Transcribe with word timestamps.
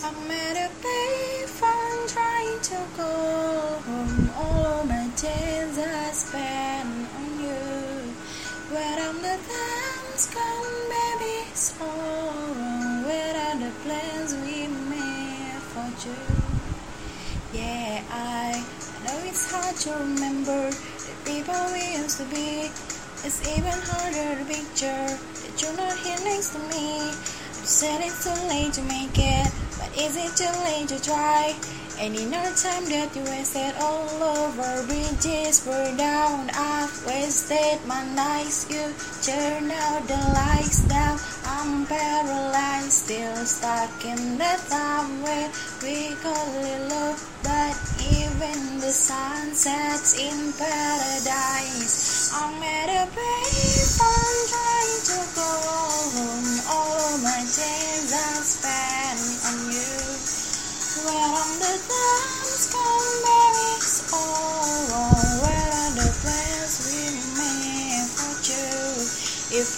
I'm 0.00 0.30
at 0.30 0.56
a 0.56 0.70
payphone 0.78 2.06
trying 2.06 2.60
to 2.70 2.78
go 2.96 3.82
home. 3.82 4.30
All 4.38 4.66
of 4.78 4.88
my 4.88 5.08
days 5.16 5.76
I 5.76 6.10
spent 6.12 7.08
on 7.18 7.30
you. 7.42 8.14
Where 8.70 8.98
am 9.00 9.16
the 9.16 9.36
times 9.42 10.26
gone, 10.30 10.78
baby? 10.94 11.50
It's 11.50 11.74
all 11.80 11.88
wrong. 11.88 13.04
Where 13.06 13.34
are 13.34 13.58
the 13.58 13.72
plans 13.82 14.34
we 14.46 14.68
made 14.86 15.62
for 15.74 15.90
you? 16.06 16.14
Yeah, 17.52 18.00
I 18.12 18.64
know 19.04 19.18
it's 19.26 19.50
hard 19.50 19.74
to 19.82 19.90
remember 19.98 20.70
the 20.70 21.14
people 21.26 21.58
we 21.72 21.98
used 21.98 22.18
to 22.18 22.24
be. 22.26 22.70
It's 23.26 23.42
even 23.50 23.74
harder 23.74 24.38
to 24.38 24.44
picture 24.46 25.10
that 25.42 25.54
you're 25.60 25.76
not 25.76 25.98
here 25.98 26.20
next 26.22 26.50
to 26.50 26.60
me. 26.70 27.10
Said 27.68 28.00
it's 28.00 28.24
too 28.24 28.48
late 28.48 28.72
to 28.72 28.82
make 28.84 29.12
it, 29.18 29.52
but 29.76 29.92
is 29.92 30.16
it 30.16 30.32
too 30.40 30.48
late 30.64 30.88
to 30.88 30.96
try? 31.04 31.54
And 32.00 32.16
in 32.16 32.32
our 32.32 32.50
time 32.56 32.88
that 32.88 33.12
you 33.14 33.22
wasted 33.28 33.76
all 33.78 34.08
over 34.24 34.86
bridges 34.88 35.66
were 35.66 35.94
down, 35.98 36.48
I've 36.56 36.96
wasted 37.04 37.84
my 37.86 38.02
nights. 38.16 38.64
You 38.72 38.88
turn 39.20 39.70
out 39.70 40.00
the 40.08 40.16
lights 40.32 40.80
down. 40.88 41.20
I'm 41.44 41.84
paralyzed, 41.84 43.04
still 43.04 43.36
stuck 43.44 43.92
in 44.02 44.38
the 44.38 44.54
time 44.72 45.22
when 45.22 45.52
we 45.84 46.16
call 46.24 46.48
it 46.64 46.88
love. 46.88 47.20
But 47.44 47.76
even 48.08 48.80
the 48.80 48.96
sun 48.96 49.52
sets 49.52 50.16
in 50.16 50.54
paradise. 50.56 52.32
I'm 52.32 52.62
at 52.62 52.88
a 52.88 53.10
payphone 53.12 54.17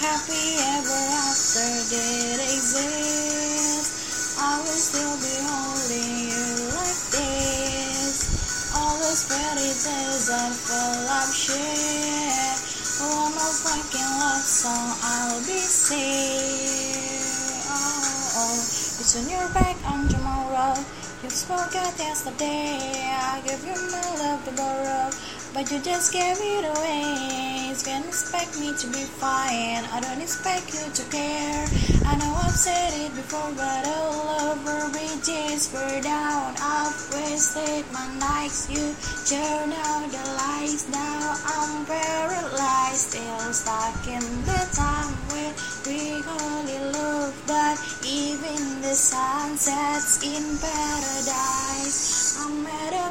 happy 0.00 0.56
ever 0.80 1.02
after 1.28 1.68
did 1.92 2.40
exist, 2.40 3.92
I 4.40 4.56
will 4.64 4.80
still 4.80 5.16
be 5.20 5.34
holding 5.44 6.32
you 6.32 6.72
like 6.72 7.04
this. 7.12 8.72
All 8.72 8.96
those 8.96 9.28
fairy 9.28 9.72
tales 9.76 10.32
are 10.32 10.56
full 10.56 11.04
of 11.04 11.28
shit. 11.36 12.56
One 13.00 13.32
more 13.36 13.56
fucking 13.60 14.12
love 14.24 14.44
song 14.44 14.96
I'll 15.04 15.40
be 15.44 15.60
singing. 15.60 17.20
Oh, 17.68 18.40
oh, 18.40 18.56
it's 19.04 19.16
on 19.20 19.28
your 19.28 19.48
back 19.52 19.76
on 19.84 20.08
tomorrow. 20.08 20.80
You 21.22 21.28
spoke 21.28 21.76
out 21.76 21.92
yesterday. 22.00 22.80
I 23.20 23.40
give 23.44 23.60
you 23.68 23.76
my 23.76 24.00
love 24.24 24.40
to 24.48 24.52
borrow, 24.56 25.12
but 25.52 25.70
you 25.70 25.80
just 25.80 26.12
gave 26.12 26.36
it 26.38 26.64
away. 26.64 27.70
You 27.70 27.76
can't 27.84 28.06
expect 28.06 28.58
me 28.60 28.72
to 28.74 28.86
be 28.88 29.04
fine. 29.18 29.82
I 29.90 30.00
don't 30.00 30.20
expect 30.20 30.74
you 30.74 30.86
to 30.90 31.04
care. 31.10 31.66
I 32.06 32.16
know 32.16 32.32
I've 32.42 32.54
said 32.54 32.92
it 32.94 33.14
before, 33.14 33.50
but 33.56 33.86
all 33.86 34.50
over 34.50 34.90
bridges 34.90 35.70
were 35.72 36.00
down. 36.02 36.54
I've 36.60 36.94
wasted 37.14 37.84
my 37.92 38.06
nights. 38.18 38.70
You 38.70 38.94
turn 39.26 39.72
out 39.72 40.06
the 40.10 40.24
lights. 40.38 40.88
Now 40.90 41.34
I'm 41.34 41.86
paralyzed, 41.86 43.10
still 43.10 43.52
stuck 43.52 44.06
in 44.06 44.24
the 44.46 44.62
time 44.74 45.14
when 45.34 45.52
we 45.86 46.22
only 46.42 46.78
love. 46.94 47.34
But 47.46 47.78
even 48.06 48.82
the 48.82 48.94
sun 48.94 49.56
sets 49.56 50.22
in 50.22 50.44
paradise. 50.58 52.38
I'm 52.38 52.66
at 52.66 52.94
a 52.94 53.10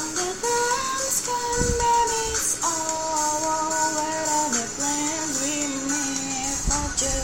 When 0.00 0.16
the 0.16 0.32
baby, 0.32 1.04
it's 2.32 2.56
all 2.64 3.44
are 3.44 4.48
the 4.48 4.64
plans 4.80 5.36
we 5.44 5.68
made 5.92 6.56
for 6.64 6.88
you? 7.04 7.20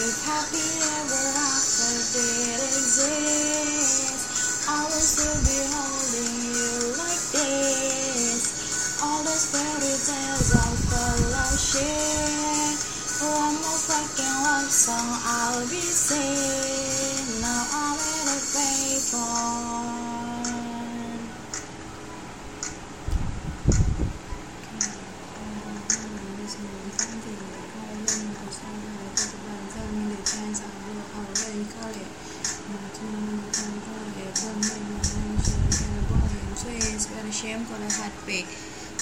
If 0.00 0.16
happy 0.24 0.68
ever 0.88 1.24
after 1.36 1.92
did 2.16 2.64
exist, 2.64 4.24
I 4.72 4.88
will 4.88 5.04
still 5.04 5.36
be 5.44 5.58
holding 5.68 6.56
you 6.56 6.96
like 6.96 7.24
this. 7.36 8.40
All 9.04 9.20
those 9.28 9.52
fairy 9.52 9.92
tales 9.92 10.48
are 10.56 10.76
full 10.88 11.28
of 11.44 11.60
shit. 11.60 12.80
One 13.20 13.52
more 13.60 13.80
fucking 13.84 14.36
love 14.48 14.72
song 14.72 15.12
I'll 15.28 15.68
be 15.68 15.76
singing. 15.76 16.81
The 38.12 38.44
heartbreak. 38.44 38.46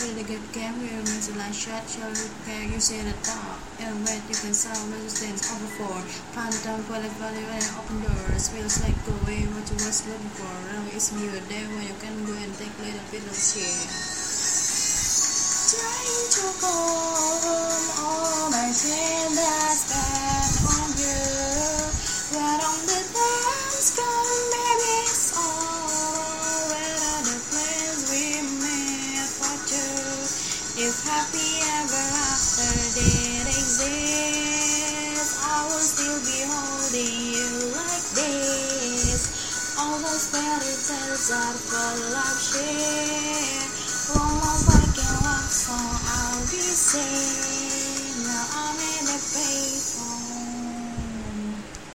Will 0.00 0.14
the 0.14 0.22
good 0.22 0.52
game 0.52 0.78
will 0.78 1.02
means 1.02 1.28
the 1.28 1.36
last 1.36 1.58
shot 1.58 1.84
shall 1.90 2.08
repair 2.08 2.62
you 2.62 2.80
say 2.80 3.02
the 3.02 3.12
top 3.26 3.58
and 3.80 4.06
wait 4.06 4.22
you 4.30 4.38
can 4.38 4.54
sound 4.54 4.92
resistance 4.94 5.50
over 5.50 5.66
for. 5.76 5.98
Phantom 6.32 6.82
quality 6.84 7.08
value 7.18 7.44
and 7.50 7.66
open 7.76 8.00
doors 8.06 8.48
feels 8.48 8.80
like 8.80 8.96
go 9.04 9.12
away 9.26 9.44
what 9.50 9.66
you 9.68 9.76
was 9.82 10.06
looking 10.06 10.30
for. 10.38 10.54
Now 10.72 10.86
it's 10.94 11.10
a 11.10 11.40
day 11.50 11.66
when 11.68 11.84
you 11.84 11.96
can 12.00 12.24
go 12.24 12.32
and 12.32 12.54
take 12.54 12.72
little 12.78 13.02
bit 13.10 13.26
of 13.26 13.36
share 13.36 13.90
trying 15.70 16.26
to 16.32 16.46
home 16.64 17.88
all 18.00 18.50
my 18.50 18.70
pain 18.72 19.30
that 19.36 19.74
spent 19.74 20.54
on 20.70 20.88
you. 20.96 21.18
But 22.32 22.58
on 22.62 22.80
the 22.88 23.00
times 23.10 23.88
come 23.98 24.29
if 30.80 31.04
happy 31.04 31.60
ever 31.76 32.06
after. 32.24 32.72
Did 32.96 33.46
exist? 33.52 35.36
I 35.44 35.68
will 35.68 35.84
still 35.84 36.20
be 36.24 36.40
holding 36.48 37.36
you 37.36 37.68
like 37.76 38.06
this. 38.16 39.76
All 39.76 40.00
those 40.00 40.32
fairy 40.32 40.72
tales 40.88 41.28
are 41.36 41.52
full 41.68 42.16
of 42.16 42.36
shit. 42.40 43.68
One 44.16 44.40
more 44.40 44.60
fucking 44.64 45.16
love 45.20 45.52
song 45.52 46.00
I'll 46.00 46.40
be 46.48 46.64
singing 46.64 47.29